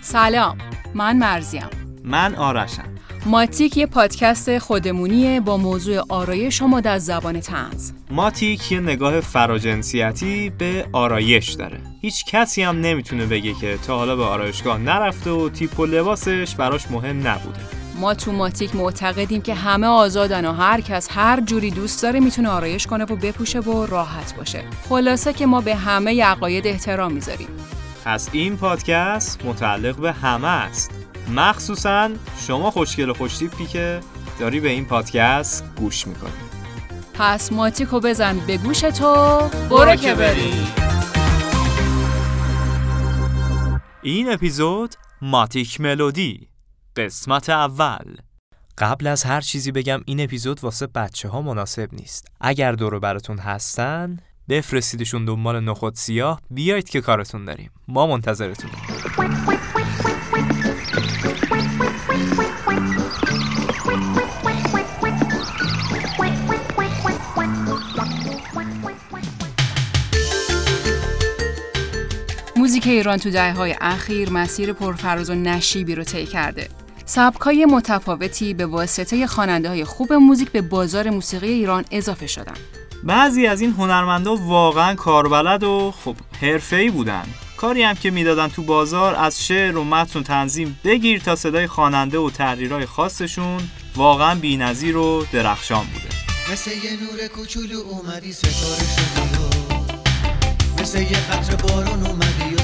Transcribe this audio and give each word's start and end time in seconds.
سلام 0.00 0.58
من 0.94 1.16
مرزیم. 1.16 1.66
من 2.04 2.34
آرشم. 2.34 2.99
ماتیک 3.26 3.76
یه 3.76 3.86
پادکست 3.86 4.58
خودمونیه 4.58 5.40
با 5.40 5.56
موضوع 5.56 6.04
آرایش 6.08 6.58
شما 6.58 6.80
در 6.80 6.98
زبان 6.98 7.40
تنز 7.40 7.92
ماتیک 8.10 8.72
یه 8.72 8.80
نگاه 8.80 9.20
فراجنسیتی 9.20 10.50
به 10.58 10.86
آرایش 10.92 11.52
داره. 11.52 11.80
هیچ 12.00 12.24
کسی 12.24 12.62
هم 12.62 12.80
نمی‌تونه 12.80 13.26
بگه 13.26 13.54
که 13.54 13.78
تا 13.86 13.96
حالا 13.96 14.16
به 14.16 14.24
آرایشگاه 14.24 14.78
نرفته 14.78 15.30
و 15.30 15.48
تیپ 15.48 15.80
و 15.80 15.86
لباسش 15.86 16.54
براش 16.54 16.90
مهم 16.90 17.28
نبوده. 17.28 17.60
ما 18.00 18.14
تو 18.14 18.32
ماتیک 18.32 18.76
معتقدیم 18.76 19.42
که 19.42 19.54
همه 19.54 19.86
آزادن 19.86 20.44
و 20.44 20.52
هر 20.52 20.80
کس 20.80 21.08
هر 21.10 21.40
جوری 21.40 21.70
دوست 21.70 22.02
داره 22.02 22.20
می‌تونه 22.20 22.48
آرایش 22.48 22.86
کنه 22.86 23.04
و 23.04 23.16
بپوشه 23.16 23.60
و 23.60 23.86
راحت 23.86 24.36
باشه. 24.36 24.64
خلاصه 24.88 25.32
که 25.32 25.46
ما 25.46 25.60
به 25.60 25.74
همه 25.74 26.24
عقاید 26.24 26.66
احترام 26.66 27.12
می‌ذاریم 27.12 27.48
پس 28.04 28.28
این 28.32 28.56
پادکست 28.56 29.44
متعلق 29.44 29.96
به 29.96 30.12
همه 30.12 30.48
است. 30.48 30.99
مخصوصا 31.28 32.10
شما 32.46 32.70
خوشگل 32.70 33.10
و 33.10 33.14
خوشتیپی 33.14 33.66
که 33.66 34.00
داری 34.38 34.60
به 34.60 34.68
این 34.68 34.84
پادکست 34.84 35.64
گوش 35.76 36.06
می‌کنی. 36.06 36.30
پس 37.14 37.52
ماتیکو 37.52 38.00
بزن 38.00 38.38
به 38.38 38.56
گوش 38.56 38.80
تو. 38.80 39.38
برو 39.70 39.96
که 39.96 40.14
بری 40.14 40.52
این 44.02 44.32
اپیزود 44.32 44.94
ماتیک 45.22 45.80
ملودی 45.80 46.48
قسمت 46.96 47.50
اول. 47.50 48.16
قبل 48.78 49.06
از 49.06 49.24
هر 49.24 49.40
چیزی 49.40 49.72
بگم 49.72 50.00
این 50.04 50.20
اپیزود 50.20 50.64
واسه 50.64 50.86
بچه 50.86 51.28
ها 51.28 51.42
مناسب 51.42 51.88
نیست. 51.92 52.26
اگر 52.40 52.72
دورو 52.72 53.00
براتون 53.00 53.38
هستن 53.38 54.16
بفرستیدشون 54.48 55.24
دنبال 55.24 55.60
نخود 55.60 55.94
سیاه. 55.94 56.40
بیایید 56.50 56.88
که 56.88 57.00
کارتون 57.00 57.44
داریم. 57.44 57.70
ما 57.88 58.06
منتظرتونیم. 58.06 58.76
ایران 72.90 73.18
تو 73.18 73.30
دهه 73.30 73.52
های 73.52 73.76
اخیر 73.80 74.30
مسیر 74.30 74.72
پرفراز 74.72 75.30
و 75.30 75.34
نشیبی 75.34 75.94
رو 75.94 76.04
طی 76.04 76.26
کرده. 76.26 76.68
سبکای 77.04 77.64
متفاوتی 77.64 78.54
به 78.54 78.66
واسطه 78.66 79.26
خواننده 79.26 79.68
های 79.68 79.84
خوب 79.84 80.12
موزیک 80.12 80.52
به 80.52 80.60
بازار 80.62 81.10
موسیقی 81.10 81.48
ایران 81.48 81.84
اضافه 81.90 82.26
شدن. 82.26 82.54
بعضی 83.04 83.46
از 83.46 83.60
این 83.60 83.70
هنرمندا 83.70 84.36
واقعا 84.36 84.94
کاربلد 84.94 85.64
و 85.64 85.94
خب 86.04 86.14
حرفه‌ای 86.42 86.90
بودن 86.90 87.24
کاری 87.56 87.82
هم 87.82 87.94
که 87.94 88.10
می‌دادن 88.10 88.48
تو 88.48 88.62
بازار 88.62 89.14
از 89.14 89.46
شعر 89.46 89.76
و 89.76 89.84
متن 89.84 90.18
و 90.18 90.22
تنظیم 90.22 90.78
بگیر 90.84 91.20
تا 91.20 91.36
صدای 91.36 91.66
خواننده 91.66 92.18
و 92.18 92.30
تحریرهای 92.30 92.86
خاصشون 92.86 93.60
واقعا 93.96 94.34
بی‌نظیر 94.34 94.96
و 94.96 95.24
درخشان 95.32 95.84
بوده 95.84 96.14
مثل 96.52 96.70
یه 96.70 96.90
نور 96.90 97.28
کوچولو 97.28 97.78
اومدی 97.78 98.32
ستاره 98.32 98.84
شدی 98.96 99.36
و 99.36 100.82
مثل 100.82 101.00
یه 101.02 101.18
قطر 101.32 101.56
بارون 101.56 102.06
اومدی 102.06 102.59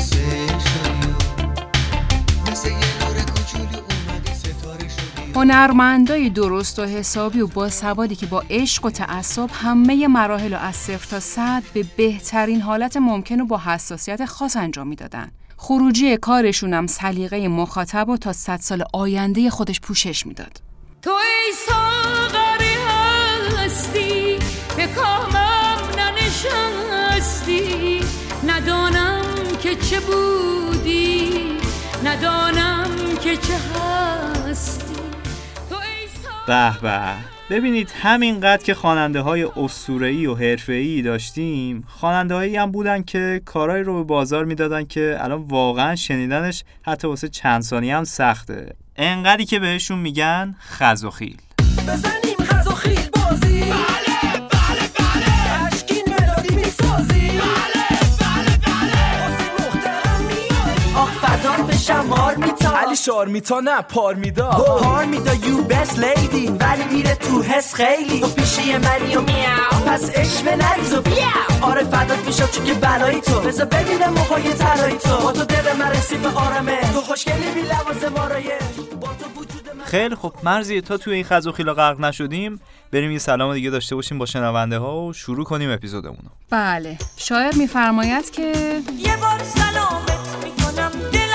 هنرمندای 5.37 6.31
درست 6.31 6.79
و 6.79 6.85
حسابی 6.85 7.41
و 7.41 7.47
با 7.47 7.71
سوادی 7.71 8.17
که 8.17 8.27
با 8.27 8.45
عشق 8.51 8.85
و 8.85 8.91
تعصب 8.91 9.51
همه 9.53 10.07
مراحل 10.07 10.55
رو 10.55 10.61
از 10.61 10.77
صفر 10.77 11.07
تا 11.11 11.21
صد 11.21 11.63
به 11.75 11.85
بهترین 11.97 12.61
حالت 12.61 12.97
ممکن 12.97 13.41
و 13.41 13.45
با 13.45 13.59
حساسیت 13.59 14.25
خاص 14.25 14.57
انجام 14.57 14.87
می‌دادن. 14.87 15.31
خروجی 15.57 16.17
کارشونم 16.17 16.87
سلیقه 16.87 17.49
مخاطب 17.49 18.09
و 18.09 18.17
تا 18.17 18.33
صد 18.33 18.61
سال 18.61 18.85
آینده 18.93 19.51
خودش 19.51 19.81
پوشش 19.81 20.27
می‌داد. 20.27 20.61
تو 21.03 21.11
ای 21.11 21.53
ساغری 21.67 22.75
هستی 23.57 24.39
به 24.77 24.87
کامم 24.87 25.79
ننشستی 25.99 28.01
ندانم 28.47 29.23
که 29.63 29.75
چه 29.75 30.01
بودی 30.01 31.31
ندانم 32.05 32.91
که 33.23 33.37
چه 33.37 33.55
هستی 33.55 34.86
به 36.47 36.81
به. 36.81 37.01
ببینید 37.51 37.91
همینقدر 38.03 38.63
که 38.63 38.75
خواننده 38.75 39.21
های 39.21 39.43
اسطوره‌ای 39.57 40.27
و 40.27 40.35
حرفه‌ای 40.35 41.03
داشتیم 41.03 41.85
خواننده 41.89 42.35
هایی 42.35 42.57
هم 42.57 42.71
بودن 42.71 43.03
که 43.03 43.43
کارهایی 43.45 43.83
رو 43.83 43.95
به 43.95 44.03
بازار 44.03 44.45
می‌دادن 44.45 44.85
که 44.85 45.17
الان 45.21 45.43
واقعا 45.43 45.97
شنیدنش 45.97 46.65
حتی 46.83 47.09
واسه 47.09 47.29
چند 47.29 47.63
ثانیه 47.63 47.97
هم 47.97 48.05
سخته. 48.05 48.77
انقدری 48.97 49.45
که 49.45 49.59
بهشون 49.59 49.99
میگن 49.99 50.55
خز 50.69 51.05
و 51.05 51.11
خیل 51.11 51.37
بزنیم 51.89 52.37
خز 52.43 52.67
و 52.67 52.71
خیل 52.71 53.09
بازی. 53.13 53.61
بله 53.61 54.41
بله 54.51 54.91
بله. 54.99 55.67
اشکین 55.67 56.05
ملودی 56.09 56.55
می‌سازی. 56.55 57.29
بله 57.29 57.87
بله 58.21 58.59
بله. 58.67 58.93
آخ 60.97 61.11
فدان 61.11 61.67
بشم 61.67 62.07
مار 62.07 62.37
شار 63.07 63.29
میتا 63.29 63.61
نه 63.61 63.83
پار 63.83 64.15
میدا 64.15 64.51
پار 64.51 65.05
میدا 65.05 65.35
یو 65.35 65.63
بست 65.63 65.99
لیدی 65.99 66.47
ولی 66.47 66.85
میره 66.93 67.15
تو 67.15 67.43
حس 67.43 67.75
خیلی. 67.75 68.21
تو 68.21 68.29
پیشی 68.29 68.77
منی 68.77 69.17
و 69.17 69.21
میاو 69.21 69.85
پس 69.87 70.11
عشق 70.11 70.49
نریز 70.49 70.95
و 70.95 71.03
بیاو 71.03 71.71
آره 71.71 71.85
فدات 71.85 72.27
میشم 72.27 72.47
چون 72.47 72.65
که 72.65 72.75
بلایی 72.75 73.21
تو. 73.21 73.41
بذار 73.41 73.67
ببینم 73.67 74.13
موهای 74.13 74.53
طلایی 74.53 74.97
تو. 74.97 75.17
با 75.17 75.33
تو 75.33 75.45
دل 75.45 75.77
من 75.79 75.91
رسید 75.91 76.23
به 76.23 76.29
آرامه. 76.29 76.93
تو 76.93 77.01
خوشگلی 77.01 77.51
بی 77.55 77.61
لوازم 77.61 78.17
آرایش 78.17 78.49
با 79.01 79.09
تو 79.09 79.41
وجود 79.41 79.69
من 79.79 79.85
خیلی 79.85 80.15
خب 80.15 80.33
مرزی 80.43 80.81
تا 80.81 80.97
توی 80.97 81.15
این 81.15 81.25
خز 81.25 81.47
و 81.47 81.53
خیلا 81.53 81.75
غرق 81.75 82.01
نشدیم 82.01 82.61
بریم 82.93 83.11
یه 83.11 83.19
سلام 83.19 83.55
دیگه 83.55 83.71
داشته 83.71 83.95
باشیم 83.95 84.19
با 84.19 84.27
شنونده 84.27 84.79
ها 84.79 85.03
و 85.03 85.13
شروع 85.13 85.45
کنیم 85.45 85.71
اپیزودمون 85.71 86.19
رو. 86.23 86.31
بله. 86.51 86.99
شاعر 87.17 87.55
میفرماید 87.55 88.31
که 88.31 88.43
یه 88.99 89.17
بار 89.17 89.43
سلامت 89.45 90.45
می‌کنم. 90.45 91.26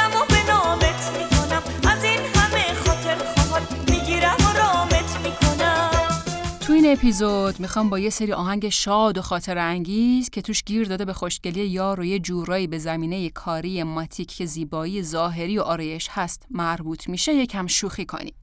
اپیزود 6.92 7.60
می‌خوام 7.60 7.90
با 7.90 8.00
یه 8.00 8.10
سری 8.10 8.34
آهنگ 8.34 8.70
شاد 8.70 9.18
و 9.18 9.22
خاطر 9.22 9.58
انگیز 9.58 10.30
که 10.30 10.42
توش 10.42 10.64
گیر 10.64 10.88
داده 10.88 11.06
به 11.06 11.14
خوشگلی 11.14 11.68
یار 11.68 12.00
و 12.00 12.06
یه 12.06 12.20
جورایی 12.20 12.68
به 12.68 12.78
زمینه 12.78 13.30
کاری 13.30 13.84
ماتیک 13.84 14.32
که 14.32 14.46
زیبایی 14.46 15.04
ظاهری 15.04 15.58
و 15.58 15.62
آرایش 15.62 16.08
هست 16.12 16.46
مربوط 16.50 17.10
میشه 17.10 17.34
یکم 17.34 17.68
شوخی 17.68 18.06
کنیم. 18.06 18.34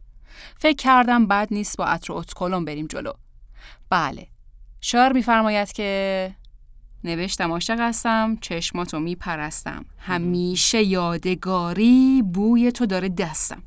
فکر 0.58 0.76
کردم 0.76 1.26
بد 1.26 1.48
نیست 1.50 1.76
با 1.76 1.84
عطر 1.84 2.12
اتکلون 2.12 2.64
بریم 2.64 2.86
جلو. 2.86 3.12
بله. 3.90 4.26
شاعر 4.80 5.12
میفرماید 5.12 5.72
که 5.72 6.34
نوشتم 7.04 7.52
عاشق 7.52 7.80
هستم 7.80 8.36
چشماتو 8.40 8.98
میپرستم 8.98 9.84
همیشه 9.98 10.82
یادگاری 10.82 12.22
بوی 12.22 12.72
تو 12.72 12.86
داره 12.86 13.08
دستم 13.08 13.62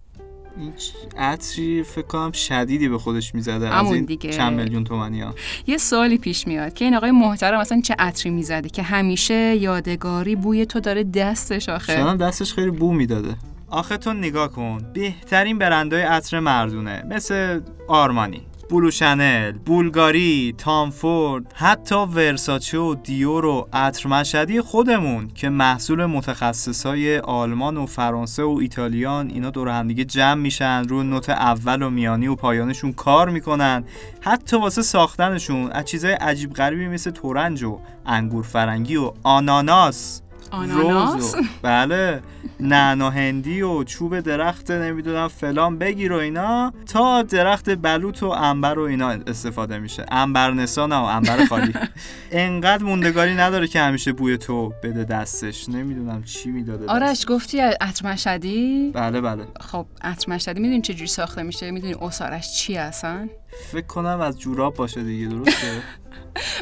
این 0.58 0.74
عطری 1.18 1.84
فکر 1.84 2.06
کنم 2.06 2.32
شدیدی 2.32 2.90
به 2.90 2.98
خودش 2.98 3.36
می‌زده 3.36 3.76
از 3.76 3.92
این 3.92 4.06
دیگه. 4.06 4.30
چند 4.30 4.58
میلیون 4.58 4.84
تومنی 4.84 5.22
ها. 5.22 5.36
یه 5.68 5.78
سوالی 5.78 6.18
پیش 6.18 6.48
میاد 6.48 6.74
که 6.74 6.86
این 6.86 6.96
آقای 6.96 7.12
محترم 7.12 7.60
اصلا 7.60 7.82
چه 7.82 7.96
عطری 8.00 8.30
می‌زده 8.32 8.70
که 8.70 8.84
همیشه 8.84 9.56
یادگاری 9.56 10.36
بوی 10.36 10.66
تو 10.66 10.80
داره 10.80 11.04
دستش 11.04 11.70
آخه؟ 11.70 11.96
شاید 11.96 12.18
دستش 12.18 12.54
خیلی 12.54 12.72
بو 12.72 12.94
می‌داده. 12.94 13.36
آخه 13.70 13.98
تو 13.98 14.14
نگاه 14.14 14.52
کن 14.52 14.78
بهترین 14.94 15.58
برندهای 15.58 16.02
عطر 16.02 16.40
مردونه 16.40 17.04
مثل 17.10 17.62
آرمانی. 17.88 18.42
بلو 18.72 18.92
شنل، 18.92 19.52
بولگاری، 19.52 20.56
تامفورد، 20.58 21.54
حتی 21.56 21.96
ورساچه 21.96 22.78
و 22.78 22.96
دیور 22.96 23.46
و 23.46 23.68
عطر 23.74 24.10
مشهدی 24.10 24.62
خودمون 24.62 25.28
که 25.28 25.50
محصول 25.50 26.06
متخصصای 26.06 27.18
آلمان 27.18 27.78
و 27.78 27.86
فرانسه 27.86 28.44
و 28.44 28.58
ایتالیان 28.62 29.30
اینا 29.30 29.50
دور 29.50 29.70
همدیگه 29.70 30.06
جمع 30.06 30.42
میشن 30.42 30.84
رو 30.88 31.04
نوت 31.04 31.30
اول 31.30 31.82
و 31.82 31.90
میانی 31.90 32.28
و 32.28 32.36
پایانشون 32.36 32.94
کار 32.94 33.30
می‌کنن. 33.30 33.84
حتی 34.22 34.58
واسه 34.58 34.82
ساختنشون 34.82 35.72
از 35.72 35.86
چیزای 35.86 36.14
عجیب 36.14 36.54
غریبی 36.54 36.88
مثل 36.88 37.12
تورنج 37.12 37.64
و 37.64 37.80
انگور 38.06 38.44
فرنگی 38.44 38.96
و 38.96 39.12
آناناس. 39.24 40.22
آناناس؟ 40.52 41.14
روز 41.14 41.36
و 41.36 41.48
بله. 41.62 42.22
نعنا 42.60 43.10
هندی 43.10 43.62
و 43.62 43.84
چوب 43.84 44.20
درخت 44.20 44.72
نمی‌دونم 44.72 45.28
فلان 45.28 45.78
بگیر 45.78 46.14
و 46.14 46.16
اینا. 46.16 46.74
تا 46.94 47.22
درخت 47.22 47.70
بلوط 47.70 48.24
و 48.24 48.30
انبر 48.30 48.80
و 48.80 48.82
اینا 48.82 49.10
استفاده 49.10 49.80
میشه. 49.80 50.06
انبر 50.12 50.52
نسان 50.52 50.92
و 50.92 51.04
انبر 51.04 51.46
خالی. 51.46 51.74
انقدر 52.32 52.84
موندگاری 52.84 53.36
نداره 53.36 53.68
که 53.68 53.80
همیشه 53.80 54.12
بوی 54.12 54.38
تو 54.38 54.74
بده 54.84 55.04
دستش. 55.04 55.70
نمی‌دونم 55.70 56.24
چی 56.24 56.52
می‌داده 56.52 56.86
آرش 56.88 57.26
گفتی 57.28 57.60
عطر 57.60 58.08
مشهدی 58.08 58.92
بله 58.94 59.22
بله. 59.22 59.44
خب 59.60 59.86
عطر 60.02 60.32
مشهدی 60.32 60.60
می‌دونی 60.60 60.82
چجوری 60.82 61.08
ساخته 61.08 61.44
میشه؟ 61.44 61.72
می‌دونی 61.72 61.96
اسارش 62.02 62.54
چی 62.54 62.76
هستن؟ 62.76 63.30
فکر 63.72 63.86
کنم 63.86 64.22
از 64.22 64.40
جوراب 64.40 64.74
باشه 64.74 65.04
دیگه 65.04 65.28
درسته 65.28 65.68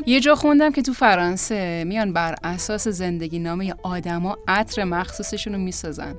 یه 0.08 0.20
جا 0.20 0.36
خوندم 0.36 0.72
که 0.72 0.82
تو 0.82 0.94
فرانسه 0.94 1.84
میان 1.88 2.14
بر 2.14 2.36
اساس 2.44 2.88
زندگی 2.88 3.40
نامه 3.40 3.76
آدما 3.84 4.38
عطر 4.48 4.84
مخصوصشون 4.84 5.54
رو 5.54 5.60
می‌سازن. 5.60 6.16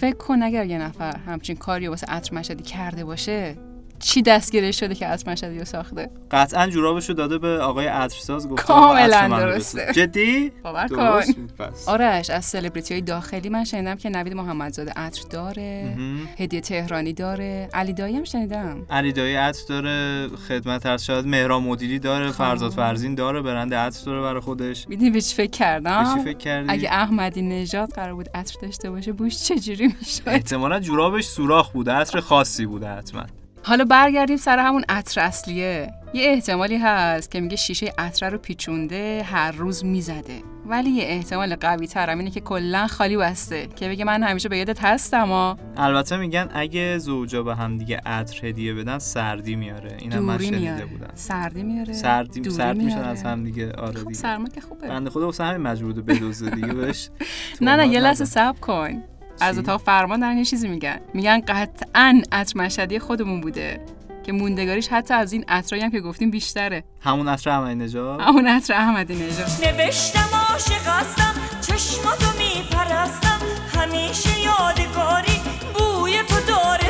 فکر 0.00 0.16
کن 0.16 0.42
اگر 0.42 0.66
یه 0.66 0.78
نفر 0.78 1.16
همچین 1.16 1.56
کاری 1.56 1.88
واسه 1.88 2.06
عطر 2.06 2.34
مشهدی 2.34 2.62
کرده 2.62 3.04
باشه 3.04 3.56
چی 3.98 4.22
دستگیرش 4.22 4.80
شده 4.80 4.94
که 4.94 5.06
عطر 5.06 5.32
مشهدی 5.32 5.58
رو 5.58 5.64
ساخته؟ 5.64 6.10
قطعا 6.30 6.66
جورابشو 6.66 7.12
داده 7.12 7.38
به 7.38 7.48
آقای 7.48 7.86
عطرساز 7.86 8.48
گفته 8.48 8.66
کاملا 8.66 9.28
درسته. 9.28 9.92
جدی؟ 9.94 10.52
باور 10.62 10.88
کن. 10.88 11.32
بود. 11.34 11.74
آرش 11.86 12.30
از 12.30 12.44
سلبریتی 12.44 12.94
های 12.94 13.00
داخلی 13.00 13.48
من 13.48 13.64
شنیدم 13.64 13.94
که 13.94 14.10
نوید 14.10 14.34
محمدزاده 14.34 14.92
عطر 14.96 15.22
داره. 15.30 15.96
هدیه 16.38 16.60
تهرانی 16.60 17.12
داره. 17.12 17.68
علی 17.74 17.92
دایی 17.92 18.16
هم 18.16 18.24
شنیدم. 18.24 18.86
علی 18.90 19.12
دایی 19.12 19.34
عطر 19.34 19.62
داره 19.68 20.28
خدمت 20.48 20.86
هر 20.86 20.96
شاید 20.96 21.26
مهران 21.26 21.62
مدیری 21.62 21.98
داره 21.98 22.32
فرزاد 22.32 22.72
فرزین 22.72 23.14
داره 23.14 23.42
برند 23.42 23.74
عطر 23.74 24.04
داره 24.04 24.22
برای 24.22 24.40
خودش. 24.40 24.88
می‌دونی 24.88 25.10
به 25.10 25.20
چی 25.20 25.34
فکر 25.34 25.50
به 25.50 25.58
کردم 25.58 26.14
چی 26.14 26.24
فکر 26.24 26.38
کردی؟ 26.38 26.66
اگه 26.68 26.88
احمدی 26.92 27.42
نژاد 27.42 27.92
قرار 27.92 28.14
بود 28.14 28.28
عطر 28.34 28.54
داشته 28.62 28.90
باشه 28.90 29.12
بوش 29.12 29.36
چجوری 29.36 29.86
می‌شد؟ 29.86 30.28
احتمالا 30.28 30.80
جورابش 30.80 31.24
سوراخ 31.24 31.70
بوده 31.72 31.92
عطر 31.92 32.20
خاصی 32.20 32.66
بوده 32.66 32.88
حتما. 32.88 33.26
حالا 33.66 33.84
برگردیم 33.84 34.36
سر 34.36 34.58
همون 34.58 34.84
عطر 34.88 35.20
اصلیه. 35.20 35.92
یه 36.14 36.30
احتمالی 36.30 36.76
هست 36.76 37.30
که 37.30 37.40
میگه 37.40 37.56
شیشه 37.56 37.92
عطر 37.98 38.30
رو 38.30 38.38
پیچونده 38.38 39.22
هر 39.22 39.52
روز 39.52 39.84
می‌زده. 39.84 40.42
ولی 40.66 40.90
یه 40.90 41.04
احتمال 41.04 41.56
قوی 41.56 41.86
ترم 41.86 42.18
اینه 42.18 42.30
که 42.30 42.40
کلا 42.40 42.86
خالی 42.86 43.16
بسته 43.16 43.66
که 43.76 43.88
بگه 43.88 44.04
من 44.04 44.22
همیشه 44.22 44.48
به 44.48 44.58
یادت 44.58 44.84
هستم 44.84 45.30
و 45.32 45.54
البته 45.76 46.16
میگن 46.16 46.48
اگه 46.54 46.98
زوجا 46.98 47.42
به 47.42 47.54
هم 47.54 47.78
دیگه 47.78 48.00
عطر 48.06 48.46
هدیه 48.46 48.74
بدن 48.74 48.98
سردی 48.98 49.56
میاره. 49.56 49.96
اینم 50.00 50.18
من 50.18 50.38
شنیده 50.38 50.86
بودم. 50.86 51.10
سردی 51.14 51.62
میاره. 51.62 51.92
سردی 51.92 52.40
دوری 52.40 52.56
سرد 52.56 52.76
میشن. 52.76 52.98
از 52.98 53.22
هم 53.22 53.44
دیگه. 53.44 53.72
آره 53.72 54.00
خب 54.00 54.12
سرما 54.12 54.48
که 54.48 54.60
خوبه. 54.60 54.88
بنده 54.88 55.10
خدا 55.10 55.26
واسه 55.26 55.44
همین 55.44 55.60
مجبور 55.66 55.92
بدوزه 56.02 56.50
دیگه 56.50 56.72
بهش 56.74 57.08
نه 57.60 57.76
نه 57.76 57.88
یه 57.88 58.00
لحظه. 58.00 58.24
صبر 58.24 58.58
کن. 58.60 59.02
از؟ 59.40 59.58
اتاق 59.58 59.80
فرمان 59.80 60.20
دارن 60.20 60.38
یه 60.38 60.44
چیزی 60.44 60.68
میگن. 60.68 61.00
میگن 61.14 61.40
قطعا 61.40 62.22
عطر 62.32 62.60
مشهدی 62.60 62.98
خودمون 62.98 63.40
بوده 63.40 63.80
که 64.22 64.32
موندگاریش 64.32 64.88
حتی 64.88 65.14
از 65.14 65.32
این 65.32 65.44
عطرایی 65.48 65.84
هم 65.84 65.90
که 65.90 66.00
گفتیم 66.00 66.30
بیشتره. 66.30 66.84
همون 67.00 67.28
عطر 67.28 67.50
احمدی 67.50 67.74
نژاد؟ 67.74 68.20
همون 68.20 68.46
عطر 68.46 68.74
احمدی 68.74 69.14
نژاد. 69.14 69.48
نوشتم 69.64 70.28
عاشق 70.50 70.86
هستم 70.86 71.34
چشماتو 71.60 72.26
میپرستم 72.38 73.38
همیشه 73.76 74.40
یادگاری 74.40 75.40
بوی 75.74 76.22
تو 76.28 76.34
داره. 76.48 76.83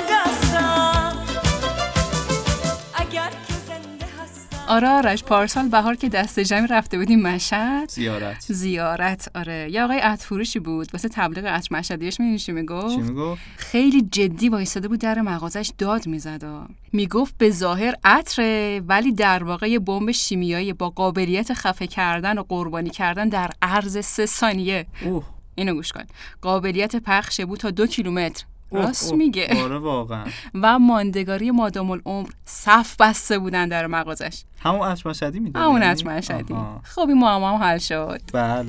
آره 4.68 4.88
آرش 4.88 5.24
پارسال 5.24 5.68
بهار 5.68 5.94
که 5.94 6.08
دست 6.08 6.40
جمعی 6.40 6.66
رفته 6.66 6.98
بودیم 6.98 7.22
مشهد. 7.22 7.90
زیارت. 7.90 8.44
زیارت 8.48 9.28
آره. 9.34 9.68
یه 9.70 9.82
آقای 9.82 9.98
عطر 9.98 10.26
فروشی 10.26 10.58
بود. 10.58 10.88
واسه 10.92 11.08
تبلیغ 11.08 11.46
عطر 11.46 11.76
مشهدیش 11.76 12.20
می‌دونی 12.20 12.38
چی 12.38 12.44
چی 12.44 12.52
می‌گفت؟ 12.52 13.42
خیلی 13.56 14.02
جدی 14.02 14.48
وایساده 14.48 14.88
بود 14.88 15.00
در 15.00 15.20
مغازش 15.20 15.72
داد 15.78 16.06
می‌زد. 16.06 16.44
می‌گفت 16.92 17.34
به 17.38 17.50
ظاهر 17.50 17.94
عطره 18.04 18.82
ولی 18.86 19.12
در 19.12 19.44
واقع 19.44 19.70
یه 19.70 19.78
بمب 19.78 20.10
شیمیایی 20.10 20.72
با 20.72 20.90
قابلیت 20.90 21.52
خفه 21.52 21.86
کردن 21.86 22.38
و 22.38 22.42
قربانی 22.42 22.90
کردن 22.90 23.28
در 23.28 23.50
عرض 23.62 24.04
سه 24.04 24.26
ثانیه. 24.26 24.86
اوه. 25.04 25.24
اینو 25.54 25.74
گوش 25.74 25.92
کن. 25.92 26.04
قابلیت 26.42 26.96
پخش 26.96 27.40
بود 27.40 27.58
تا 27.58 27.70
دو 27.70 27.86
کیلومتر. 27.86 28.44
راست. 28.74 29.12
میگه. 29.12 29.62
آره 29.64 29.78
واقعا. 29.78 30.24
و 30.54 30.78
ماندگاری 30.78 31.50
مادام 31.50 31.90
العمر 31.90 32.28
صف 32.44 32.96
بسته 32.98 33.38
بودن 33.38 33.68
در 33.68 33.86
مغازش. 33.86 34.44
همون 34.60 34.96
مشهدی 35.06 35.40
میده 35.40 35.58
همون 35.58 35.82
عطر 35.82 36.08
مشهدی 36.08 36.54
خب 36.82 37.08
این 37.08 37.18
معما 37.18 37.58
هم 37.58 37.62
حل 37.62 37.78
شد. 37.78 38.20
بله. 38.32 38.64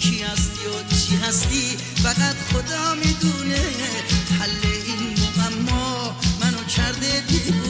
کی 0.00 0.22
هستی 0.22 0.66
و 0.68 0.88
چی 0.88 1.16
هستی؟ 1.16 1.76
فقط 2.02 2.36
خدا 2.36 2.94
می‌دونه 2.94 3.60
حل 4.40 4.50
این 4.86 5.14
معما 5.38 6.16
منو 6.40 6.64
کرده 6.76 7.20
دیوونه. 7.28 7.68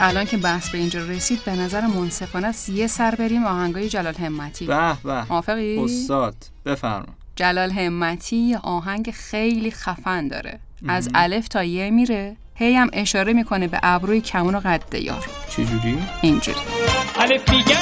الان 0.00 0.24
که 0.24 0.36
بحث 0.36 0.70
به 0.70 0.78
اینجا 0.78 1.06
رسید 1.06 1.44
به 1.44 1.56
نظر 1.56 1.86
منصفانه 1.86 2.46
است 2.46 2.68
یه 2.68 2.86
سر 2.86 3.14
بریم 3.14 3.44
آهنگای 3.44 3.88
جلال 3.88 4.14
همتی. 4.14 4.66
به 4.66 4.96
به. 5.04 5.24
موافقی؟ 5.24 5.78
استاد 5.78 6.34
بفرما. 6.66 7.06
جلال 7.36 7.70
همتی 7.70 8.36
یه 8.36 8.58
آهنگ 8.58 9.10
خیلی 9.10 9.70
خفن 9.70 10.28
داره. 10.28 10.58
از 10.88 11.08
الف 11.14 11.48
تا 11.48 11.64
یه 11.64 11.90
میره. 11.90 12.36
هی 12.54 12.74
هم 12.74 12.90
اشاره 12.92 13.32
می‌کنه 13.32 13.68
به 13.68 13.80
ابروی 13.82 14.20
کمون 14.20 14.54
و 14.54 14.60
قد 14.60 14.94
یار 14.94 15.26
چجوری؟ 15.50 15.98
اینجوری. 16.22 16.58
الف 17.18 17.50
میگم 17.50 17.76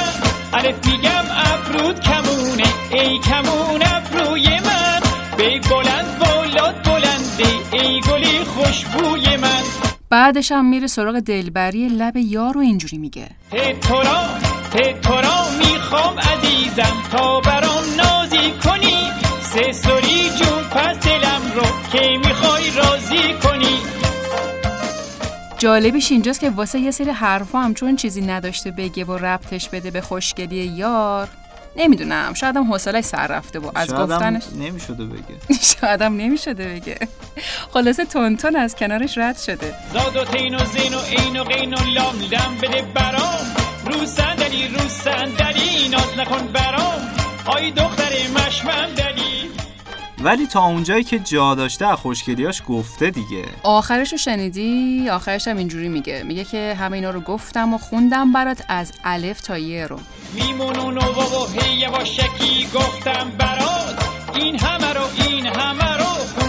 الف 0.53 0.87
میگم 0.87 1.25
افرود 1.31 2.01
کمونه. 2.01 2.65
ای 2.91 3.19
کمون 3.19 3.83
ابروی 3.83 4.49
من. 4.49 5.01
به 5.37 5.61
بلند 5.71 6.19
بالات 6.19 6.89
بلنده 6.89 7.49
ای 7.73 8.01
گلی 8.01 8.45
خوشبوی 8.45 9.37
من. 9.37 9.63
بعدش 10.11 10.53
هم 10.53 10.65
میره 10.65 10.87
سراغ 10.87 11.21
دلبری 11.21 11.89
لب 11.89 12.17
یار 12.17 12.59
و 12.59 12.61
اینجوری 12.61 12.99
میگه. 12.99 13.29
ته 13.51 13.73
تو 13.81 13.95
را 13.95 14.25
ته 14.73 14.93
تو 15.03 15.15
را 15.15 15.49
می‌خوام 15.59 16.19
عزیزم. 16.19 16.97
تا 17.13 17.41
برام 17.41 17.85
جالبش 25.65 26.13
اینجاست 26.13 26.41
که 26.41 26.51
واسه 26.51 26.79
یه 26.79 26.91
سری 26.91 27.11
حرفا 27.11 27.59
هم 27.59 27.75
چون 27.75 27.97
چیزی 27.97 28.21
نداشته 28.21 28.71
بگه 28.71 29.05
و 29.05 29.13
ربطش 29.13 29.69
بده 29.69 29.91
به 29.91 30.01
خوشگلی 30.01 30.57
یار 30.57 31.29
نمی‌دونم 31.77 32.35
شاید 32.35 32.57
هم 32.57 32.73
حوصلش 32.73 33.05
سر 33.05 33.27
رفته 33.27 33.59
و 33.59 33.71
از 33.75 33.89
شاید 33.89 34.01
هم 34.01 34.07
گفتنش 34.07 34.43
نمی‌شده 34.59 35.05
بگه. 35.05 35.57
شاید 35.81 36.03
هم 36.03 36.17
نمی‌شده 36.17 36.75
بگه. 36.75 36.99
خلاصه 37.75 38.05
تونتون 38.05 38.57
از 38.57 38.77
کنارش 38.77 39.19
رد 39.19 39.39
شده. 39.39 39.75
زاد 39.93 40.17
و 40.17 40.25
تین 40.25 40.55
و 40.55 40.65
زین 40.65 40.95
و 40.95 40.99
این 40.99 41.41
و 41.41 41.45
قین 41.45 41.75
و 41.75 41.85
لام 41.95 42.21
لم 42.21 42.59
بده 42.63 42.83
برام 42.95 43.24
ولی 50.25 50.47
تا 50.47 50.65
اونجایی 50.65 51.05
که 51.05 51.19
جا 51.19 51.55
داشته 51.55 51.87
از 51.87 51.99
خوشگلیاش 51.99 52.63
گفته 52.69 53.11
دیگه. 53.11 53.45
آخرش 53.63 54.13
رو 54.13 54.19
شنیدی؟ 54.19 55.09
آخرش 55.09 55.49
هم 55.49 55.57
اینجوری 55.57 55.89
میگه. 55.89 56.23
میگه 56.23 56.45
که 56.45 56.77
همه 56.79 56.97
اینا 56.97 57.11
رو 57.11 57.21
گفتم 57.21 57.75
و 57.75 57.79
خوندم 57.79 58.33
برات 58.33 58.65
از 58.69 58.93
الف 59.05 59.41
تا 59.41 59.59
یه 59.59 59.87
رو. 59.87 60.01
میمونون 60.35 60.99
و 60.99 61.01
و 61.01 61.61
هی 61.61 62.65
گفتم 62.75 63.31
برات. 63.39 64.09
این 64.35 64.59
همه 64.59 64.93
رو 64.93 65.03
این 65.29 65.47
همه 65.47 65.97
رو 65.97 66.44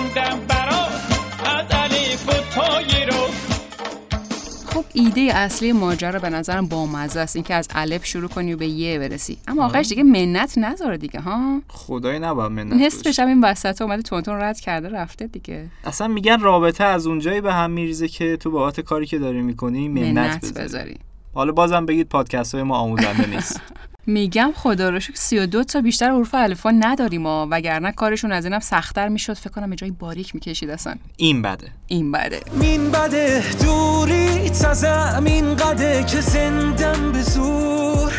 ایده 4.95 5.21
اصلی 5.21 5.71
ماجرا 5.71 6.19
به 6.19 6.29
نظرم 6.29 6.67
بامزه 6.67 7.19
است. 7.19 7.35
اینکه 7.35 7.53
از 7.53 7.67
الف 7.75 8.05
شروع 8.05 8.29
کنی 8.29 8.53
و 8.53 8.57
به 8.57 8.67
یه 8.67 8.99
برسی. 8.99 9.37
اما 9.47 9.65
آخرش 9.65 9.89
دیگه 9.89 10.03
منت 10.03 10.57
نذاره 10.57 10.97
دیگه 10.97 11.19
ها؟ 11.19 11.61
خدای 11.67 12.19
نباید 12.19 12.51
منت 12.51 12.73
نصفش. 12.73 13.19
هم 13.19 13.27
این 13.27 13.43
وسط 13.43 13.81
اومده 13.81 14.01
تونتون 14.01 14.35
رد 14.35 14.59
کرده 14.59 14.89
رفته 14.89 15.27
دیگه. 15.27 15.65
اصلا 15.83 16.07
میگن 16.07 16.39
رابطه 16.39 16.83
از 16.83 17.07
اونجایی 17.07 17.41
به 17.41 17.53
هم 17.53 17.71
میریزه 17.71 18.07
که 18.07 18.37
تو 18.37 18.51
بابت 18.51 18.79
کاری 18.79 19.05
که 19.05 19.19
داری 19.19 19.41
می‌کنی 19.41 19.89
منت, 19.89 20.13
منت 20.13 20.45
بذاری. 20.45 20.65
بذاری. 20.65 20.97
حالا 21.33 21.51
بازم 21.51 21.85
بگید 21.85 22.09
پادکست 22.09 22.55
های 22.55 22.63
ما 22.63 22.77
آموزنده 22.77 23.27
نیست. 23.27 23.61
میگم 24.07 24.51
خدا 24.55 24.89
رو 24.89 24.99
شکر 24.99 25.15
32 25.15 25.63
تا 25.63 25.81
بیشتر 25.81 26.09
حروف 26.09 26.35
الفا 26.35 26.71
نداریم 26.71 27.21
ما 27.21 27.47
وگرنه 27.51 27.91
کارشون 27.91 28.31
از 28.31 28.45
اینم 28.45 28.59
سختتر 28.59 29.07
می‌شد. 29.07 29.33
فکر 29.33 29.49
کنم 29.49 29.69
به 29.69 29.75
جای 29.75 29.91
باریک 29.91 30.35
می‌کشید 30.35 30.69
اصلا. 30.69 30.95
این 31.17 31.41
بده. 31.41 31.67
این 31.87 32.11
بده. 32.11 32.39
مین 32.53 32.91
بده. 32.91 33.43
دوری 33.63 34.49
تا 34.49 34.73
زمین 34.73 35.55
قده 35.55 36.03
که 36.03 36.21
زندم 36.21 37.11
به 37.11 37.21
زور. 37.21 38.13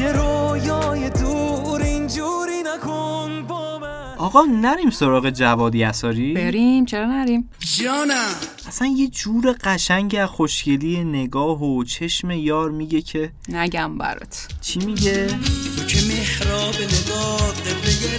یه 0.00 0.12
رویای 0.12 1.10
آقا 4.26 4.42
نریم 4.42 4.90
سراغ 4.90 5.30
جوادی 5.30 5.84
اساری 5.84 6.34
بریم 6.34 6.84
چرا 6.84 7.06
نریم؟ 7.06 7.50
جانم. 7.60 8.34
اصلا 8.68 8.88
یه 8.96 9.08
جور 9.08 9.56
قشنگ 9.64 10.16
از 10.20 10.28
خوشگلی 10.28 11.04
نگاه 11.04 11.62
و 11.62 11.84
چشم 11.84 12.30
یار 12.30 12.70
میگه 12.70 13.02
که 13.02 13.32
نگم 13.48 13.98
برات. 13.98 14.48
چی 14.60 14.78
میگه؟ 14.78 15.26
تو 15.26 15.84
که 15.86 15.98
محراب 16.08 16.74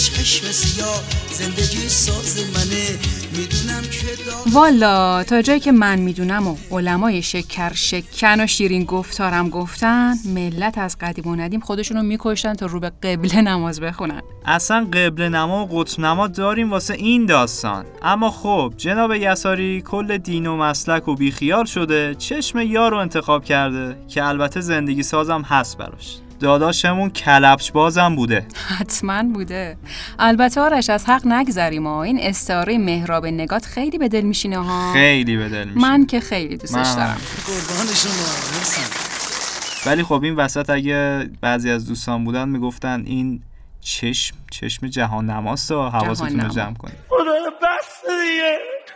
چشم 0.05 0.47
سیاه 0.47 1.03
زندگی 1.33 1.89
ساز 1.89 2.37
منه. 2.39 2.99
می‌دونم 3.33 3.83
که 3.83 4.07
والا 4.53 5.25
تا 5.25 5.43
جایی 5.43 5.61
که 5.61 5.73
من 5.73 5.99
می‌دونم 5.99 6.49
و 6.49 6.57
علمای 6.71 7.23
شکر 7.23 7.73
شکن 7.75 8.41
و 8.41 8.47
شیرین 8.47 8.85
گفتارم 8.85 9.49
گفتن 9.49 10.15
ملت 10.35 10.79
از 10.79 10.97
قدیم 11.01 11.27
و 11.27 11.37
ندیم 11.37 11.61
خودشونو 11.61 12.03
میکشتن 12.03 12.55
تا 12.55 12.67
رو 12.67 12.81
به 12.81 12.91
قبله 12.91 13.41
نماز 13.41 13.81
بخونن. 13.81 14.23
اصلا 14.47 14.85
قبل 14.93 15.23
نما 15.23 15.67
و 15.67 15.69
قطب 15.69 16.01
نما 16.01 16.27
داریم 16.27 16.71
واسه 16.71 16.95
این 16.95 17.27
داستان. 17.27 17.85
اما 18.03 18.31
خب 18.31 18.75
جناب 18.77 19.15
یساری 19.15 19.83
کل 19.83 20.19
دین 20.19 20.47
و 20.47 20.57
مسلک 20.57 21.09
و 21.09 21.15
بیخیال 21.15 21.65
شده 21.65 22.15
چشم 22.15 22.59
یار 22.59 22.91
رو 22.91 22.97
انتخاب 22.97 23.45
کرده 23.45 23.97
که 24.09 24.25
البته 24.25 24.61
زندگی 24.61 25.03
سازم 25.03 25.43
هست 25.43 25.79
براش. 25.79 26.19
داداشمون 26.41 27.11
کلبش 27.11 27.73
بازم 27.73 28.17
بوده. 28.17 28.47
حتما 28.79 29.23
بوده. 29.23 29.77
البته 30.19 30.61
آرش 30.61 30.91
از 30.91 31.05
حق 31.05 31.27
نگذریم 31.27 31.87
ها 31.87 32.03
این 32.03 32.19
استعاره 32.21 32.79
مهراب 32.79 33.27
نگات 33.27 33.65
خیلی 33.67 33.99
به 33.99 34.09
دل 34.09 34.21
میشینه 34.21 34.59
ها. 34.59 34.93
خیلی 34.93 35.37
به 35.37 35.49
دل 35.49 35.65
میشه 35.65 35.79
من 35.89 36.07
که 36.07 36.21
خیلی 36.21 36.57
دوستش 36.57 36.77
من- 36.77 36.95
دارم. 36.97 37.17
ولی 39.87 40.03
خب 40.03 40.21
این 40.23 40.37
وسط 40.37 40.71
اگه 40.71 41.31
بعضی 41.41 41.71
از 41.71 41.89
دوستان 41.89 42.25
بودن 42.25 42.49
می‌گفتن 42.49 43.03
این 43.07 43.43
چشم 43.81 44.37
چشم 44.51 44.87
جهان 44.87 45.31
نماست 45.31 45.71
و 45.71 45.89
حواستون 45.89 46.41
رو 46.41 46.49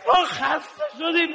جهان 0.09 0.51
نما. 0.51 0.79
جمع 0.99 1.11
کنید 1.11 1.29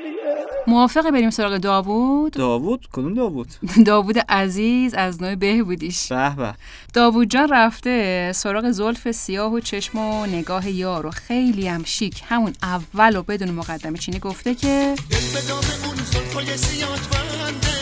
موافقه 0.66 1.10
بریم 1.10 1.30
سراغ 1.30 1.56
داوود 1.56 2.32
داوود 2.32 2.88
کدوم 2.92 3.14
داوود 3.14 3.48
داوود 3.86 4.18
عزیز 4.18 4.94
از 4.94 5.22
نوع 5.22 5.34
بهبودیش 5.34 6.12
به 6.12 6.34
به 6.36 6.54
داوود 6.94 7.28
جان 7.28 7.48
رفته 7.48 8.32
سراغ 8.34 8.70
زلف 8.70 9.10
سیاه 9.10 9.52
و 9.52 9.60
چشم 9.60 9.98
و 9.98 10.26
نگاه 10.26 10.70
یار 10.70 11.06
و 11.06 11.10
خیلی 11.10 11.68
هم 11.68 11.84
شیک 11.84 12.22
همون 12.28 12.52
اول 12.62 13.16
و 13.16 13.22
بدون 13.22 13.50
مقدمه 13.50 13.98
چینی 13.98 14.18
گفته 14.18 14.54
که 14.54 14.94
دل 15.10 15.16
به 15.34 15.48
دام 15.48 15.64
اون 15.86 15.96
زلفای 15.96 16.56
سیاد 16.56 17.00
بنده 17.12 17.74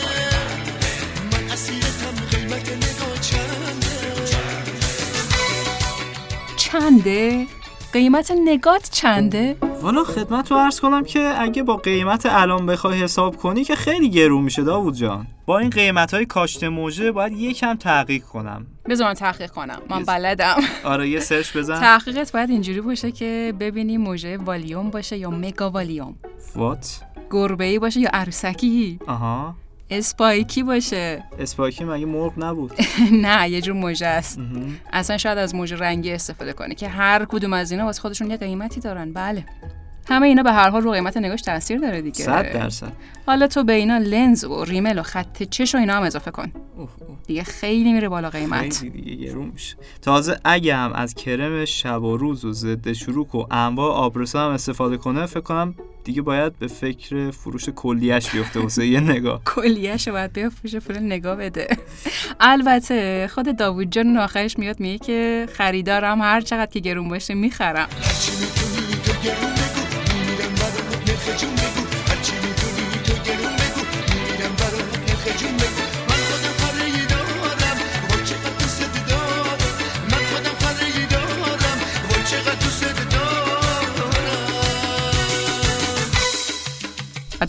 من 1.31 1.51
اسیرتم 1.51 2.25
قیمت 2.31 2.69
نگاه 2.69 3.19
چنده 3.21 3.93
چنده؟ 6.57 7.47
قیمت 7.93 8.31
نگات 8.45 8.89
چنده؟ 8.91 9.72
والا 9.83 10.03
خدمت 10.03 10.51
رو 10.51 10.57
عرض 10.57 10.79
کنم 10.79 11.03
که 11.03 11.33
اگه 11.37 11.63
با 11.63 11.75
قیمت 11.75 12.25
الان 12.25 12.65
بخوای 12.65 13.01
حساب 13.01 13.37
کنی 13.37 13.63
که 13.63 13.75
خیلی 13.75 14.09
گرون 14.09 14.41
میشه 14.43 14.63
داوود 14.63 14.95
جان. 14.95 15.27
با 15.45 15.59
این 15.59 15.69
قیمت 15.69 16.13
های 16.13 16.25
کاشت 16.25 16.63
موجه 16.63 17.11
باید 17.11 17.33
یکم 17.33 17.75
تحقیق 17.75 18.23
کنم. 18.23 18.65
بذار 18.89 19.07
من 19.07 19.13
تحقیق 19.13 19.51
کنم. 19.51 19.81
من. 19.89 20.03
بلدم. 20.03 20.55
آره 20.83 21.09
یه 21.09 21.19
search 21.19 21.57
بزن. 21.57 21.79
تحقیقت 21.79 22.31
باید 22.31 22.49
اینجوری 22.49 22.81
باشه 22.81 23.11
که 23.11 23.53
ببینی 23.59 23.97
موژه 23.97 24.37
والیوم 24.37 24.89
باشه 24.89 25.17
یا 25.17 25.29
mega 25.29 25.69
volume. 25.69 26.15
حالت 26.55 27.01
گربه 27.31 27.65
ای 27.65 27.79
باشه 27.79 27.99
یا 27.99 28.09
عروسکی. 28.13 28.99
آها. 29.07 29.55
spiky 29.89 30.63
باشه. 30.63 31.23
spiky 31.39 31.83
مگه 31.83 32.05
مرغ 32.05 32.33
نبود؟ 32.37 32.71
نه 33.25 33.49
یه 33.49 33.61
جور 33.61 33.75
مژه 33.75 34.05
است. 34.05 34.39
اصلا 34.93 35.17
شاید 35.17 35.37
از 35.37 35.55
مژه 35.55 35.73
رنگی 35.73 36.11
استفاده 36.11 36.53
کنه 36.53 36.75
که 36.75 36.87
هر 36.87 37.25
کدوم 37.25 37.53
از 37.53 37.71
اینا 37.71 37.85
واسه 37.85 38.01
خودشون 38.01 38.31
یه 38.31 38.37
قیمتی 38.37 38.79
دارن. 38.79 39.13
بله. 39.13 39.45
همه 40.09 40.27
اینا 40.27 40.43
به 40.43 40.51
هر 40.51 40.69
حال 40.69 40.81
رو 40.81 40.91
قیمت 40.91 41.17
نگاش 41.17 41.41
تاثیر 41.41 41.79
داره 41.79 42.01
دیگه. 42.01 42.23
صد 42.23 42.53
درصد. 42.53 42.91
حالا 43.25 43.47
تو 43.47 43.63
به 43.63 43.73
اینا 43.73 43.97
لنز 43.97 44.43
و 44.43 44.63
ریمل 44.63 44.99
و 44.99 45.03
خط 45.03 45.43
چش 45.43 45.75
و 45.75 45.77
اینا 45.77 45.93
هم 45.93 46.03
اضافه 46.03 46.31
کن. 46.31 46.51
اوه، 46.77 46.89
اوه. 47.07 47.17
دیگه 47.27 47.43
خیلی 47.43 47.93
میره 47.93 48.09
بالا 48.09 48.29
قیمت. 48.29 48.77
خیلی 48.77 49.01
دیگه 49.01 49.25
گرون 49.25 49.45
میشه. 49.53 49.75
تازه 50.01 50.39
اگه 50.43 50.75
هم 50.75 50.93
از 50.93 51.13
کرم 51.13 51.65
شب 51.65 52.03
و 52.03 52.17
روز 52.17 52.45
و 52.45 52.53
ضد 52.53 52.91
شروک 52.91 53.35
و 53.35 53.45
انواع 53.51 53.91
آبرسا 53.91 54.45
هم 54.45 54.51
استفاده 54.51 54.97
کنه 54.97 55.25
فکر 55.25 55.39
کنم 55.39 55.75
دیگه 56.03 56.21
باید 56.21 56.59
به 56.59 56.67
فکر 56.67 57.31
فروش 57.31 57.69
کلیش 57.69 58.29
بیفته 58.29 58.59
واسه 58.59 58.87
یه 58.87 58.99
نگاه. 58.99 59.41
کلیهش 59.55 60.07
رو 60.07 60.13
باید 60.13 60.33
بفروشه 60.33 60.79
پول 60.79 60.99
نگاه 60.99 61.35
بده. 61.35 61.67
البته 62.39 63.29
خود 63.33 63.57
داوود 63.57 63.89
جان 63.89 64.17
آخرش 64.17 64.59
میاد 64.59 64.79
میگه 64.79 64.97
که 64.97 65.47
خریدارم 65.53 66.21
هر 66.21 66.41
چقدر 66.41 66.71
که 66.71 66.79
گرون 66.79 67.09
باشه 67.09 67.33
می‌خرم. 67.33 67.87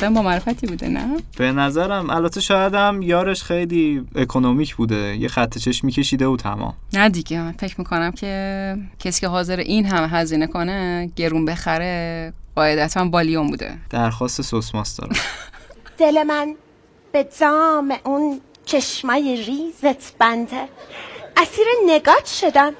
آدم 0.05 0.15
با 0.15 0.23
معرفتی 0.23 0.67
بوده 0.67 0.89
نه؟ 0.89 1.17
به 1.39 1.53
نظرم 1.53 2.11
البته 2.11 2.41
شاید 2.41 2.75
هم 2.75 3.03
یارش 3.03 3.43
خیلی 3.43 4.07
اکنومیک 4.17 4.77
بوده. 4.77 5.17
یه 5.17 5.29
خط 5.29 5.59
چشم 5.59 5.87
میکشیده 5.87 6.27
و 6.27 6.37
تمام. 6.37 6.75
نه 6.93 7.09
دیگه 7.09 7.41
من 7.41 7.53
فکر 7.53 7.75
می‌کنم 7.79 8.13
که 8.13 8.77
کسی 8.99 9.21
که 9.21 9.29
حاضر 9.29 9.57
این 9.57 9.87
همه 9.87 10.09
هزینه 10.09 10.47
کنه 10.47 11.11
گرون 11.17 11.45
بخره 11.45 12.33
قاعدتا 12.57 13.05
بالیون 13.05 13.49
بوده. 13.49 13.79
درخواست 13.91 14.43
سوسماس 14.43 14.97
دارم 14.97 15.17
دل 15.99 16.23
من 16.23 16.55
به 17.13 17.27
دام 17.41 17.93
اون 18.05 18.41
چشمای 18.65 19.37
ریزت 19.37 20.19
بنده. 20.19 20.69
اسیر 21.37 21.67
نگات 21.87 22.27
شدم. 22.27 22.73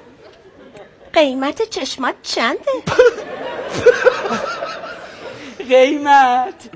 قیمت 1.13 1.69
چشمات 1.69 2.15
چنده؟ 2.23 2.71
قیمت. 5.69 6.69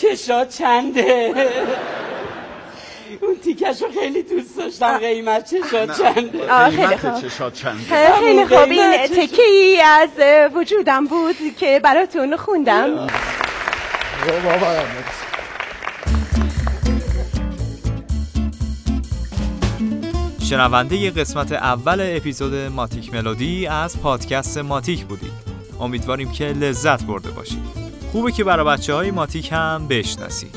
چشا 0.00 0.44
چنده؟ 0.44 1.34
اون 3.22 3.36
تیکش 3.44 3.82
رو 3.82 3.88
خیلی 4.00 4.22
دوست 4.22 4.58
داشتم 4.58 4.98
قیمت 4.98 5.50
چشا 5.50 5.86
چنده؟ 5.86 6.52
آه 6.52 6.70
خیلی 6.70 6.86
قیمت 6.86 7.00
خوب. 7.00 7.28
چشات 7.28 7.54
چنده؟ 7.54 8.12
خیلی 8.20 8.46
خوب. 8.46 8.58
این 8.58 9.06
تکی 9.06 9.80
از 9.80 10.08
وجودم 10.54 11.06
بود 11.06 11.36
که 11.58 11.80
براتون 11.84 12.36
خوندم. 12.36 13.06
شنونده 20.50 21.10
قسمت 21.10 21.52
اول 21.52 22.16
اپیزود 22.16 22.54
ماتیک 22.54 23.14
ملودی 23.14 23.66
از 23.66 24.00
پادکست 24.00 24.58
ماتیک 24.58 25.04
بودید. 25.04 25.32
امیدواریم 25.80 26.32
که 26.32 26.44
لذت 26.44 27.02
برده 27.02 27.30
باشید. 27.30 27.85
خوبه 28.12 28.32
که 28.32 28.44
برای 28.44 28.66
بچه 28.66 28.94
های 28.94 29.10
ماتیک 29.10 29.52
هم 29.52 29.86
بشناسید. 29.88 30.56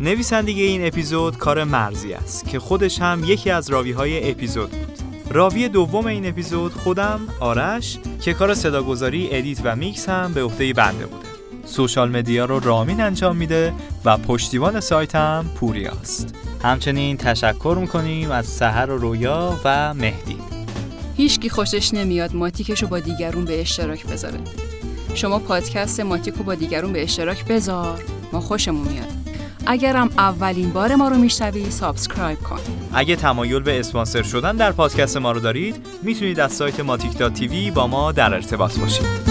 نویسندگی 0.00 0.62
این 0.62 0.86
اپیزود 0.86 1.38
کار 1.38 1.64
مرضیه 1.64 2.12
است 2.12 2.48
که 2.48 2.58
خودش 2.58 3.00
هم 3.00 3.24
یکی 3.24 3.50
از 3.50 3.70
راوی 3.70 3.92
های 3.92 4.30
اپیزود 4.30 4.70
بود. 4.70 4.98
راوی 5.30 5.68
دوم 5.68 6.06
این 6.06 6.28
اپیزود 6.28 6.72
خودم 6.72 7.20
آرش 7.40 7.98
که 8.20 8.34
کار 8.34 8.54
صداگذاری 8.54 9.28
edit 9.30 9.58
و 9.64 9.76
میکس 9.76 10.08
هم 10.08 10.32
به 10.32 10.42
عهده 10.42 10.72
بنده 10.72 11.06
بوده. 11.06 11.28
social 11.64 12.10
media 12.10 12.44
رو 12.44 12.60
رامین 12.60 13.00
انجام 13.00 13.36
میده 13.36 13.72
و 14.04 14.16
پشتیبان 14.16 14.80
سایت 14.80 15.14
هم 15.14 15.50
پوریاست 15.54 16.34
همچنین 16.62 17.16
تشکر 17.16 17.76
می‌کنیم 17.80 18.30
از 18.30 18.46
سحر 18.46 18.90
و 18.90 18.98
رویا 18.98 19.60
و 19.64 19.94
مهدی. 19.94 20.36
هیچکی 21.16 21.48
خوشش 21.48 21.94
نمیاد 21.94 22.34
ماتیکش 22.34 22.82
رو 22.82 22.88
با 22.88 22.98
دیگرون 22.98 23.44
به 23.44 23.60
اشتراک 23.60 24.06
بذاره. 24.06 24.38
شما 25.14 25.38
پادکست 25.38 26.00
ماتیک 26.00 26.34
رو 26.34 26.44
با 26.44 26.54
دیگرون 26.54 26.92
به 26.92 27.02
اشتراک 27.02 27.44
بذار. 27.44 28.04
ما 28.32 28.40
خوشمون 28.40 28.88
میاد. 28.88 29.08
اگرم 29.66 30.10
اولین 30.18 30.70
بار 30.70 30.94
ما 30.94 31.08
رو 31.08 31.16
میشنوی 31.16 31.70
subscribe 31.70 32.38
کن. 32.38 32.60
اگه 32.92 33.16
تمایل 33.16 33.60
به 33.60 33.80
اسپانسر 33.80 34.22
شدن 34.22 34.56
در 34.56 34.72
پادکست 34.72 35.16
ما 35.16 35.32
رو 35.32 35.40
دارید 35.40 35.86
می‌تونید 36.02 36.40
از 36.40 36.52
سایت 36.52 36.80
ماتیک 36.80 37.22
TV 37.22 37.70
با 37.70 37.86
ما 37.86 38.12
در 38.12 38.34
ارتباط 38.34 38.78
باشید. 38.78 39.29